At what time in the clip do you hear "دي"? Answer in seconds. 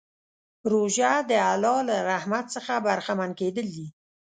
3.75-3.87